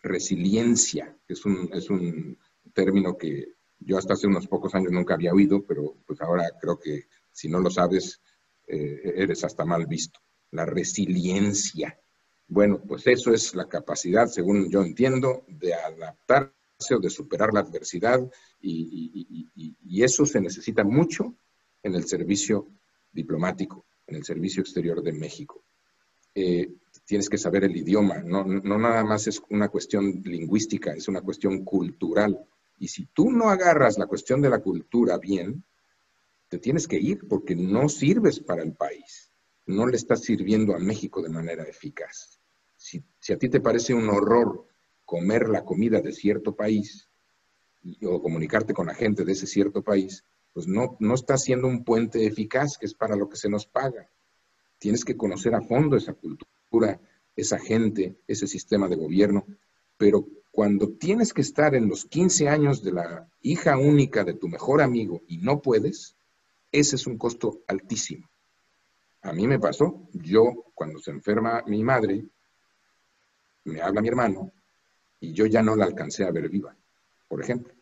[0.03, 2.37] resiliencia, es un, es un
[2.73, 6.79] término que yo hasta hace unos pocos años nunca había oído, pero pues ahora creo
[6.79, 8.19] que si no lo sabes,
[8.67, 10.19] eh, eres hasta mal visto.
[10.51, 11.99] La resiliencia.
[12.47, 16.53] Bueno, pues eso es la capacidad, según yo entiendo, de adaptar
[16.91, 18.21] o de superar la adversidad
[18.61, 21.35] y, eso se necesita mucho
[21.81, 22.67] en el servicio
[23.11, 25.63] diplomático, en el servicio exterior de México.
[26.35, 26.71] Eh,
[27.03, 31.21] tienes que saber el idioma, no, no nada más es una cuestión lingüística, es una
[31.21, 32.39] cuestión cultural.
[32.77, 35.63] Y si tú no agarras la cuestión de la cultura bien,
[36.49, 39.31] te tienes que ir porque no sirves para el país,
[39.65, 42.39] no le estás sirviendo a México de manera eficaz.
[42.75, 44.65] Si, a ti te parece un horror
[45.03, 47.09] comer la comida de cierto país
[48.03, 51.83] o comunicarte con la gente de ese cierto país, pues no, no está siendo un
[51.83, 54.09] puente eficaz que es para lo que se nos paga.
[54.79, 56.99] Tienes que conocer a fondo esa cultura,
[57.35, 59.45] esa gente, ese sistema de gobierno,
[59.97, 64.47] pero cuando tienes que estar en los 15 años de la hija única de tu
[64.47, 66.16] mejor amigo y no puedes,
[66.79, 68.29] ese es un costo altísimo.
[69.21, 72.25] A mí me pasó, yo cuando se enferma mi madre,
[73.65, 74.51] me habla mi hermano
[75.19, 76.75] y yo ya no la alcancé a ver viva,
[77.27, 77.73] por ejemplo.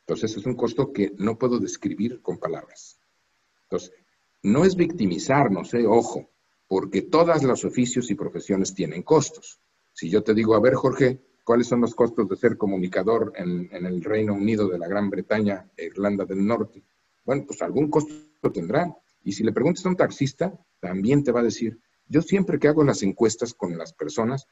[0.00, 3.00] Entonces es un costo que no puedo describir con palabras.
[3.62, 3.92] Entonces,
[4.42, 6.30] no es victimizarnos, eh, ojo,
[6.68, 9.60] porque todos los oficios y profesiones tienen costos.
[9.92, 13.68] Si yo te digo, a ver, Jorge, ¿cuáles son los costos de ser comunicador en,
[13.72, 16.82] en el Reino Unido de la Gran Bretaña e Irlanda del Norte?
[17.24, 18.14] Bueno, pues algún costo
[18.52, 18.94] tendrá.
[19.22, 22.68] Y si le preguntas a un taxista, también te va a decir, yo siempre que
[22.68, 24.46] hago las encuestas con las personas,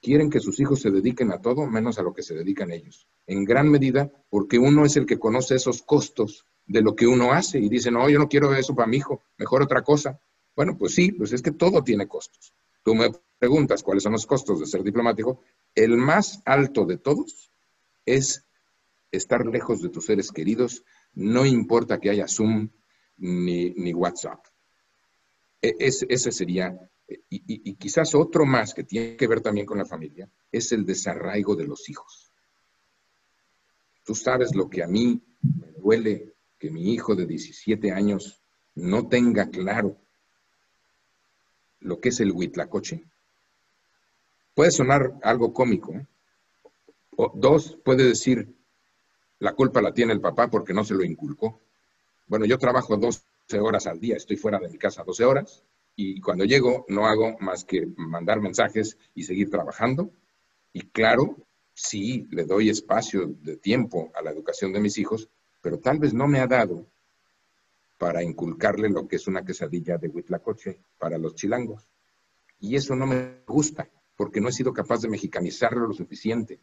[0.00, 3.08] quieren que sus hijos se dediquen a todo menos a lo que se dedican ellos.
[3.26, 7.32] En gran medida porque uno es el que conoce esos costos de lo que uno
[7.32, 10.20] hace y dice, no, yo no quiero eso para mi hijo, mejor otra cosa.
[10.54, 12.54] Bueno, pues sí, pues es que todo tiene costos.
[12.82, 15.40] Tú me preguntas cuáles son los costos de ser diplomático.
[15.74, 17.50] El más alto de todos
[18.04, 18.44] es
[19.10, 20.84] estar lejos de tus seres queridos,
[21.14, 22.70] no importa que haya Zoom
[23.18, 24.44] ni, WhatsApp.
[25.60, 26.78] E, ese sería
[27.30, 31.56] y, quizás otro más que tiene que ver también con la familia, es el desarraigo
[31.56, 32.32] de los hijos.
[34.04, 38.42] Tú sabes lo que a mí me duele que mi hijo de 17 años
[38.74, 39.96] no tenga claro
[41.80, 43.04] lo que es el huitlacoche.
[44.54, 45.94] Puede sonar algo cómico.
[45.94, 46.06] ¿eh?
[47.16, 48.54] O, dos, puede decir,
[49.38, 51.62] la culpa la tiene el papá porque no se lo inculcó.
[52.28, 53.22] Bueno, yo trabajo 12
[53.58, 55.64] horas al día, estoy fuera de mi casa 12 horas,
[55.96, 60.12] y cuando llego no hago más que mandar mensajes y seguir trabajando.
[60.74, 61.38] Y claro,
[61.72, 65.30] sí, le doy espacio de tiempo a la educación de mis hijos,
[65.62, 66.86] pero tal vez no me ha dado
[67.96, 71.88] para inculcarle lo que es una quesadilla de huitlacoche para los chilangos.
[72.60, 76.60] Y eso no me gusta, porque no he sido capaz de mexicanizarlo lo suficiente.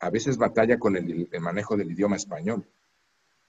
[0.00, 2.66] A veces batalla con el, el manejo del idioma español.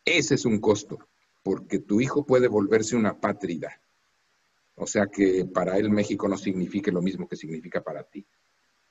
[0.04, 1.00] Ese es un costo,
[1.46, 3.80] porque tu hijo puede volverse una pátrida
[4.76, 8.26] o sea que para él México no signifique lo mismo que significa para ti.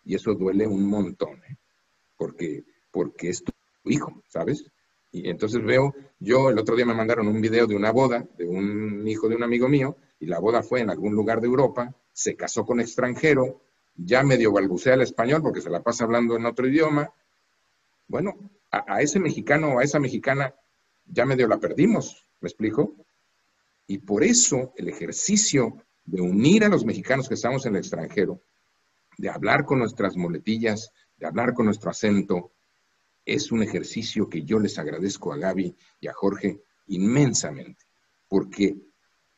[0.05, 1.57] Y eso duele un montón, ¿eh?
[2.17, 3.53] porque, porque es tu
[3.85, 4.65] hijo, ¿sabes?
[5.13, 8.47] Y entonces veo, yo el otro día me mandaron un video de una boda de
[8.47, 11.95] un hijo de un amigo mío, y la boda fue en algún lugar de Europa,
[12.13, 13.61] se casó con extranjero,
[13.95, 17.13] ya medio balbucea el español porque se la pasa hablando en otro idioma.
[18.09, 18.35] Bueno,
[18.71, 20.55] a, a ese mexicano o a esa mexicana
[21.07, 22.95] ya medio la perdimos, ¿me explico?
[23.87, 28.43] Y por eso el ejercicio de unir a los mexicanos que estamos en el extranjero,
[29.17, 32.53] de hablar con nuestras moletillas, de hablar con nuestro acento,
[33.25, 37.83] es un ejercicio que yo les agradezco a Gaby y a Jorge inmensamente,
[38.29, 38.77] porque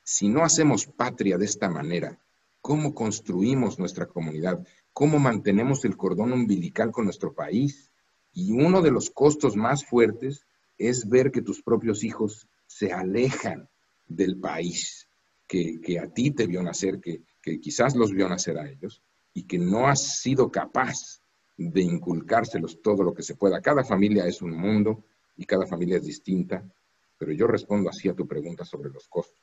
[0.03, 2.19] si no hacemos patria de esta manera,
[2.61, 4.67] ¿cómo construimos nuestra comunidad?
[4.93, 7.93] ¿Cómo mantenemos el cordón umbilical con nuestro país?
[8.33, 10.45] Y uno de los costos más fuertes
[10.77, 13.67] es ver que tus propios hijos se alejan
[14.07, 15.09] del país
[15.47, 19.45] que, a ti te vio nacer, que, que quizás los vio nacer a ellos, y
[19.45, 21.23] que no has sido capaz
[21.57, 23.63] de inculcárselos todo lo que se pueda.
[23.63, 25.05] Cada familia es un mundo
[25.39, 26.63] y cada familia es distinta,
[27.17, 29.43] pero yo respondo así a tu pregunta sobre los costos.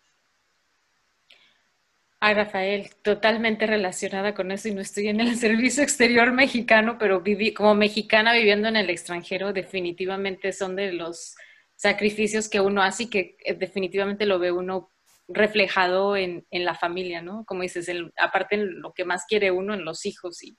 [2.19, 7.21] Ay, Rafael, totalmente relacionada con eso y no estoy en el servicio exterior mexicano, pero
[7.21, 11.35] viví, como mexicana viviendo en el extranjero, definitivamente son de los
[11.83, 14.89] sacrificios que uno hace y que eh, definitivamente lo ve uno
[15.27, 17.43] reflejado en, la familia, ¿no?
[17.45, 20.57] Como dices, aparte en lo que más quiere uno, en los hijos, y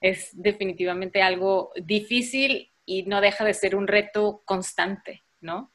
[0.00, 5.74] es definitivamente algo difícil y no deja de ser un reto constante, ¿no?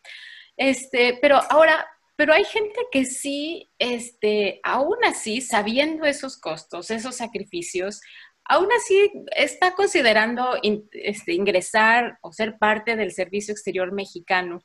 [0.58, 7.16] Este, pero ahora, pero hay gente que sí, este, aún así, sabiendo esos costos, esos
[7.16, 8.02] sacrificios,
[8.46, 10.58] aún así está considerando
[10.92, 14.64] este, ingresar o ser parte del Servicio Exterior Mexicano.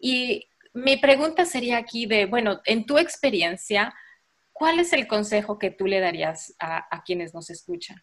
[0.00, 3.94] Y mi pregunta sería aquí de, bueno, en tu experiencia,
[4.52, 8.02] ¿cuál es el consejo que tú le darías a, quienes nos escuchan?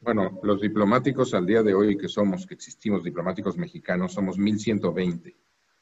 [0.00, 5.36] Bueno, los diplomáticos al día de hoy que somos, que existimos diplomáticos mexicanos, somos 1120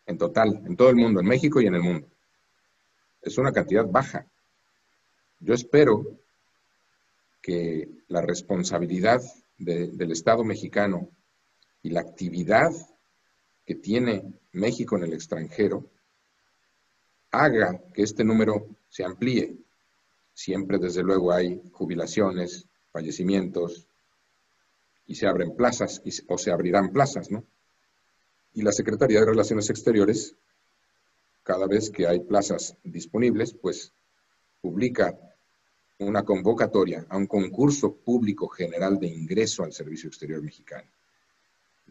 [0.06, 2.08] en total, en todo el mundo, en México y en el mundo.
[3.22, 4.26] Es una cantidad baja.
[5.38, 6.17] Yo espero
[7.40, 9.20] que la responsabilidad
[9.58, 11.10] del Estado mexicano
[11.82, 12.70] y la actividad
[13.64, 15.90] que tiene México en el extranjero
[17.30, 19.56] haga que este número se amplíe.
[20.32, 23.86] Siempre, desde luego, hay jubilaciones, fallecimientos,
[25.06, 27.44] y se abren plazas, o se abrirán plazas, ¿no?
[28.54, 30.34] Y la Secretaría de Relaciones Exteriores,
[31.42, 33.92] cada vez que hay plazas disponibles, pues
[34.60, 35.18] publica
[35.98, 40.88] una convocatoria a un concurso público general de ingreso al Servicio Exterior Mexicano.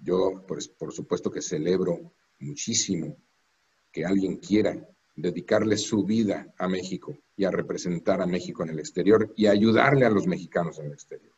[0.02, 3.18] Yo, pues, por supuesto que celebro muchísimo
[3.92, 4.78] que alguien quiera
[5.16, 10.06] dedicarle su vida a México y a representar a México en el exterior y ayudarle
[10.06, 11.34] a los mexicanos en el exterior.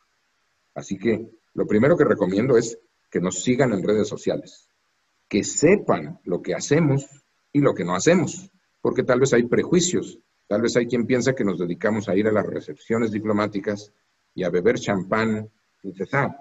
[0.74, 2.78] Así que lo primero que recomiendo es
[3.10, 4.68] que nos sigan en redes sociales,
[5.28, 7.06] que sepan lo que hacemos
[7.52, 8.50] y lo que no hacemos,
[8.80, 10.18] porque tal vez hay prejuicios
[10.50, 13.92] Tal vez hay quien piensa que nos dedicamos a ir a las recepciones diplomáticas
[14.34, 15.48] y a beber champán
[15.80, 16.36] sin cesar.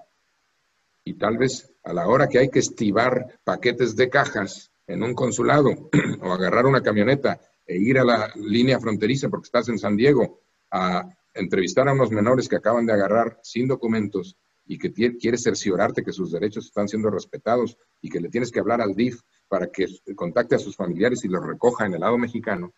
[1.03, 5.13] Y tal vez a la hora que hay que estivar paquetes de cajas en un
[5.13, 5.69] consulado
[6.23, 10.41] o agarrar una camioneta e ir a la línea fronteriza porque estás en San Diego
[10.71, 14.35] a entrevistar a unos menores que acaban de agarrar sin documentos
[14.65, 18.59] y que quieres cerciorarte que sus derechos están siendo respetados y que le tienes que
[18.59, 19.85] hablar al DIF para que
[20.15, 22.73] contacte a sus familiares y los recoja en el lado mexicano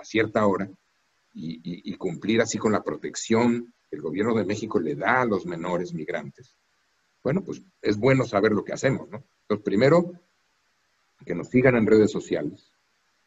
[0.00, 0.68] a cierta hora
[1.32, 5.46] y, cumplir así con la protección que el gobierno de México le da a los
[5.46, 6.56] menores migrantes.
[7.22, 9.22] Bueno, pues es bueno saber lo que hacemos, ¿no?
[9.42, 10.12] Entonces, primero,
[11.24, 12.72] que nos sigan en redes sociales,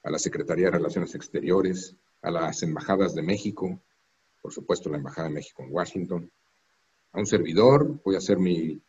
[0.04, 3.80] a la Secretaría de Relaciones Exteriores, a las embajadas de México,
[4.42, 6.32] por supuesto la Embajada de México en Washington,
[7.14, 8.82] a un servidor, voy a hacer mi,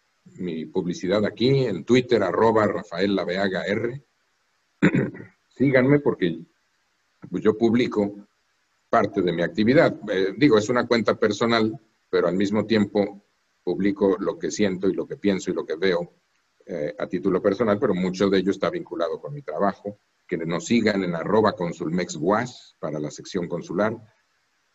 [0.72, 4.03] publicidad aquí en Twitter, arroba Rafael Laveaga R.
[5.49, 6.39] Síganme porque
[7.30, 8.26] pues, yo publico
[8.88, 9.98] parte de mi actividad.
[10.10, 13.24] Eh, digo, es una cuenta personal, pero al mismo tiempo
[13.62, 16.14] publico lo que siento y lo que pienso y lo que veo
[16.66, 19.98] eh, a título personal, pero mucho de ello está vinculado con mi trabajo.
[20.26, 23.94] Que nos sigan en arroba consulmexguas para la sección consular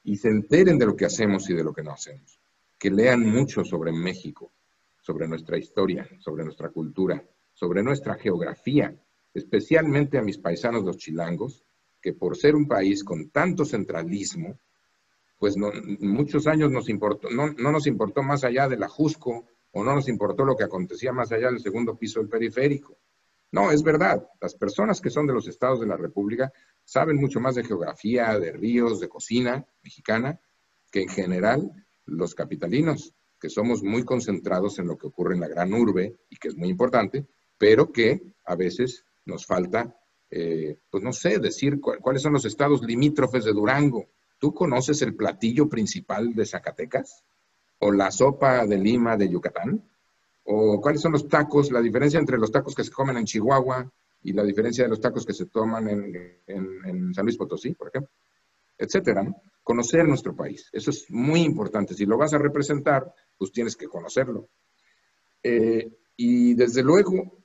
[0.03, 2.39] y se enteren de lo que hacemos y de lo que no hacemos.
[2.77, 4.51] Que lean mucho sobre México,
[5.01, 7.23] sobre nuestra historia, sobre nuestra cultura,
[7.53, 8.95] sobre nuestra geografía,
[9.33, 11.65] especialmente a mis paisanos los chilangos,
[12.01, 14.59] que por ser un país con tanto centralismo,
[15.37, 19.45] pues no, muchos años nos importó, no, no nos importó más allá de la Jusco
[19.71, 22.97] o no nos importó lo que acontecía más allá del segundo piso del periférico.
[23.51, 26.51] No, es verdad, las personas que son de los estados de la República
[26.83, 30.39] saben mucho más de geografía, de ríos, de cocina mexicana,
[30.91, 31.71] que en general
[32.05, 36.35] los capitalinos, que somos muy concentrados en lo que ocurre en la gran urbe y
[36.35, 37.25] que es muy importante,
[37.57, 39.95] pero que a veces nos falta,
[40.31, 44.09] eh, pues no sé, decir cuáles son los estados limítrofes de Durango.
[44.37, 47.23] ¿Tú conoces el platillo principal de Zacatecas?
[47.79, 49.83] ¿O la sopa de Lima de Yucatán?
[50.43, 53.91] ¿O cuáles son los tacos, la diferencia entre los tacos que se comen en Chihuahua
[54.23, 55.87] y la diferencia de los tacos que se toman
[56.47, 58.11] en, San Luis Potosí, por ejemplo?
[58.77, 59.25] Etcétera.
[59.63, 60.69] Conocer nuestro país.
[60.71, 61.93] Eso es muy importante.
[61.93, 64.47] Si lo vas a representar, pues tienes que conocerlo.
[65.43, 67.39] Eh, y desde luego,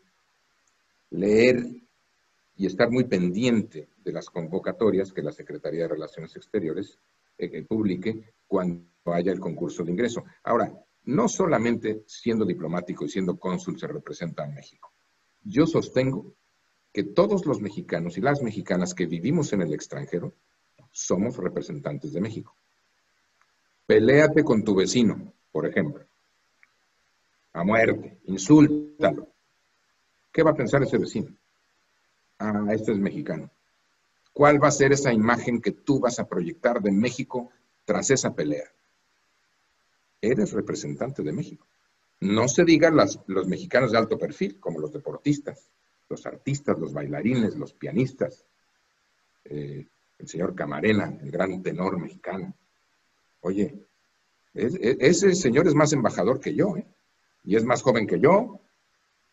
[1.10, 1.83] leer
[2.56, 6.98] y estar muy pendiente de las convocatorias que la Secretaría de Relaciones Exteriores
[7.36, 10.24] eh, publique cuando haya el concurso de ingreso.
[10.44, 10.72] Ahora,
[11.04, 14.92] no solamente siendo diplomático y siendo cónsul se representa a México.
[15.42, 16.34] Yo sostengo
[16.92, 20.32] que todos los mexicanos y las mexicanas que vivimos en el extranjero
[20.92, 22.56] somos representantes de México.
[23.84, 26.06] Peléate con tu vecino, por ejemplo,
[27.52, 29.28] a muerte, insúltalo.
[30.32, 31.36] ¿Qué va a pensar ese vecino?
[32.44, 33.50] Ah, este es mexicano.
[34.32, 37.50] ¿Cuál va a ser esa imagen que tú vas a proyectar de México
[37.84, 38.74] tras esa pelea?
[40.30, 41.66] eres representante de México.
[42.20, 45.70] No se digan los mexicanos de alto perfil, como los deportistas,
[46.08, 48.44] los artistas, los bailarines, los pianistas,
[49.44, 49.86] eh,
[50.18, 52.54] el señor Camarena, el gran tenor mexicano.
[53.40, 53.74] Oye,
[54.54, 56.86] ese señor es más embajador que yo, ¿eh?
[57.42, 58.60] y es más joven que yo,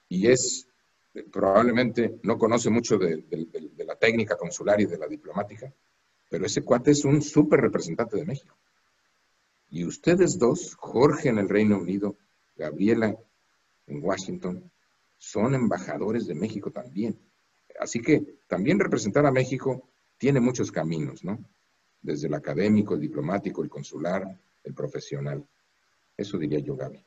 [0.10, 0.68] y es
[1.32, 3.24] probablemente no conoce mucho de,
[3.86, 5.74] la técnica consular y de la diplomática,
[6.30, 8.58] pero ese cuate es un súper representante de México.
[9.70, 12.18] Y ustedes dos, Jorge en el Reino Unido,
[12.56, 13.18] Gabriela
[13.88, 14.72] en Washington,
[15.18, 17.20] son embajadores de México también.
[17.80, 21.44] Así que también representar a México tiene muchos caminos, ¿no?
[22.02, 24.24] Desde el académico, el diplomático, el consular,
[24.64, 25.48] el profesional.
[26.18, 27.06] Eso diría yo, Gaby.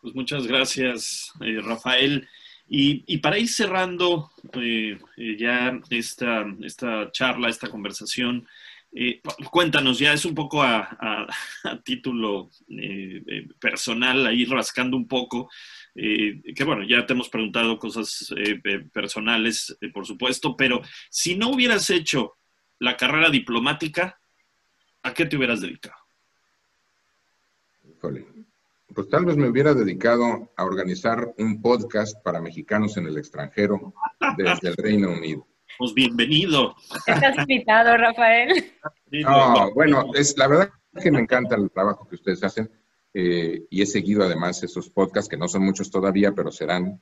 [0.00, 2.28] Pues muchas gracias, eh, Rafael.
[2.70, 8.46] Y, para ir cerrando eh, eh, ya esta, esta charla, esta conversación,
[8.92, 9.20] eh,
[9.50, 11.26] cuéntanos, ya es un poco a,
[11.84, 15.50] título eh, eh, personal, ahí rascando un poco,
[15.94, 18.32] que bueno, ya te hemos preguntado cosas
[18.92, 20.80] personales, por supuesto, pero
[21.10, 22.36] si no hubieras hecho
[22.78, 24.20] la carrera diplomática,
[25.02, 25.96] ¿a qué te hubieras dedicado?
[28.98, 33.94] Pues tal vez me hubiera dedicado a organizar un podcast para mexicanos en el extranjero
[34.36, 35.46] desde el Reino Unido.
[35.78, 36.74] Pues bienvenido.
[37.06, 38.72] Estás invitado, Rafael.
[39.72, 40.70] bueno, es la verdad
[41.00, 42.68] que me encanta el trabajo que ustedes hacen
[43.14, 47.00] eh, y he seguido además esos podcasts que no son muchos todavía, pero serán.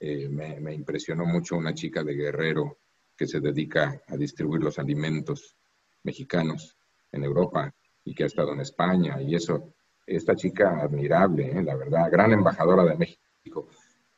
[0.00, 2.80] Eh, me, impresionó mucho una chica de Guerrero
[3.16, 5.56] que se dedica a distribuir los alimentos
[6.02, 6.76] mexicanos
[7.12, 7.72] en Europa
[8.02, 9.75] y que ha estado en España y eso.
[10.06, 13.68] Esta chica admirable, eh, la verdad, gran embajadora de México.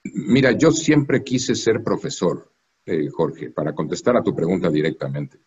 [0.05, 2.53] Mira, yo siempre quise ser profesor
[2.91, 5.39] eh, Jorge, para contestar a tu pregunta directamente.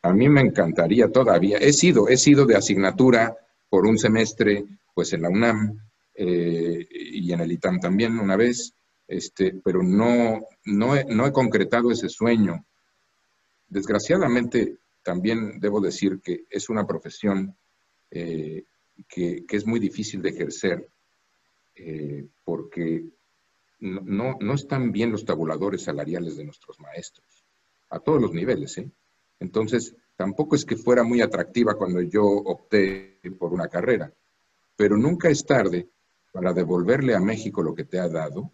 [0.00, 3.36] A mí me encantaría todavía, he sido, he sido de asignatura
[3.68, 4.64] por un semestre,
[4.94, 5.78] pues en la UNAM
[6.14, 8.72] eh, y en el ITAM también una vez,
[9.06, 12.64] este, pero no, no, he, no he concretado ese sueño.
[13.68, 17.58] Desgraciadamente, también debo decir que es una profesión
[18.10, 18.64] eh,
[19.08, 20.88] que, es muy difícil de ejercer
[21.74, 23.04] eh, porque
[23.80, 27.44] no, no, están bien los tabuladores salariales de nuestros maestros,
[27.88, 28.76] a todos los niveles.
[28.78, 28.90] ¿eh?
[29.38, 34.12] Entonces, tampoco es que fuera muy atractiva cuando yo opté por una carrera,
[34.76, 35.88] pero nunca es tarde
[36.32, 38.52] para devolverle a México lo que te ha dado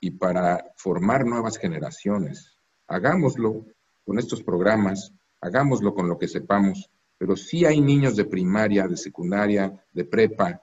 [0.00, 2.56] y para formar nuevas generaciones.
[2.86, 3.66] Hagámoslo
[4.04, 6.90] con estos programas, hagámoslo con lo que sepamos,
[7.20, 10.62] pero sí hay niños de primaria, de secundaria, de prepa,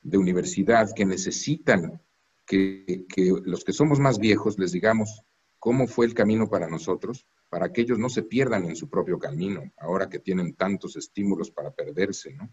[0.00, 2.00] de universidad que necesitan
[2.46, 3.04] que,
[3.44, 5.22] los que somos más viejos les digamos
[5.58, 9.18] cómo fue el camino para nosotros, para que ellos no se pierdan en su propio
[9.18, 12.50] camino, ahora que tienen tantos estímulos para perderse, ¿no?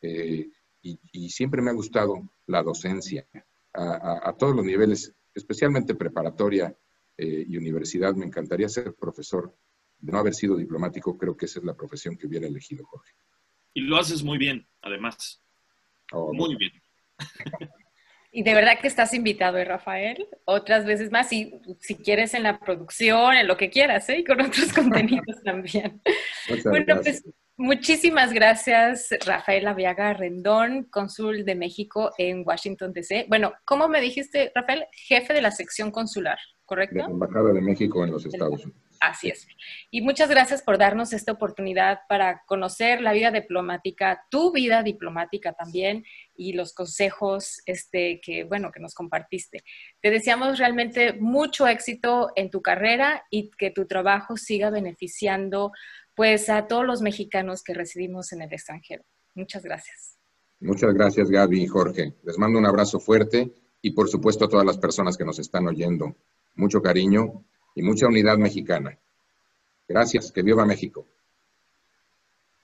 [0.00, 0.48] Eh,
[0.80, 3.28] y, siempre me ha gustado la docencia
[3.74, 6.74] a, todos los niveles, especialmente preparatoria
[7.18, 8.14] eh, y universidad.
[8.14, 9.54] Me encantaría ser profesor.
[9.98, 13.12] De no haber sido diplomático, creo que esa es la profesión que hubiera elegido Jorge.
[13.74, 15.42] Y lo haces muy bien, además.
[16.12, 16.72] Oh, muy bien.
[18.36, 22.42] Y de verdad que estás invitado, ¿eh, Rafael, otras veces más, y si quieres en
[22.42, 24.18] la producción, en lo que quieras, ¿eh?
[24.18, 26.02] y con otros contenidos también.
[26.66, 27.24] bueno, pues
[27.56, 33.24] muchísimas gracias, Rafael Aviaga Rendón, cónsul de México en Washington, D.C.
[33.26, 34.84] Bueno, ¿cómo me dijiste, Rafael?
[34.92, 36.94] Jefe de la sección consular, ¿correcto?
[36.94, 38.85] De la Embajada de México en los Estados Unidos.
[39.00, 39.46] Así es.
[39.90, 45.52] Y muchas gracias por darnos esta oportunidad para conocer la vida diplomática, tu vida diplomática
[45.52, 49.62] también y los consejos este, que, bueno, que nos compartiste.
[50.00, 55.72] Te deseamos realmente mucho éxito en tu carrera y que tu trabajo siga beneficiando
[56.14, 59.04] pues a todos los mexicanos que residimos en el extranjero.
[59.34, 60.18] Muchas gracias.
[60.60, 62.14] Muchas gracias Gaby y Jorge.
[62.24, 65.66] Les mando un abrazo fuerte y por supuesto a todas las personas que nos están
[65.66, 66.16] oyendo.
[66.54, 67.44] Mucho cariño
[67.76, 68.98] y mucha unidad mexicana.
[69.86, 71.06] Gracias, que viva México.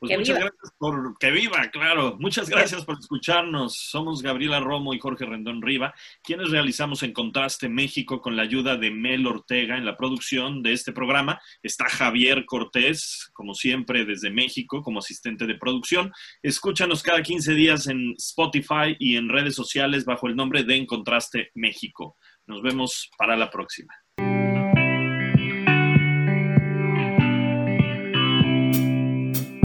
[0.01, 2.17] Pues muchas gracias por que viva, claro.
[2.19, 3.77] Muchas gracias por escucharnos.
[3.77, 5.95] Somos Gabriela Romo y Jorge Rendón Riva,
[6.25, 10.73] quienes realizamos en Contraste México con la ayuda de Mel Ortega en la producción de
[10.73, 11.41] este programa.
[11.63, 16.11] Está Javier Cortés, como siempre, desde México, como asistente de producción.
[16.43, 20.87] Escúchanos cada 15 días en Spotify y en redes sociales bajo el nombre de En
[20.87, 22.17] Contraste México.
[22.47, 24.02] Nos vemos para la próxima.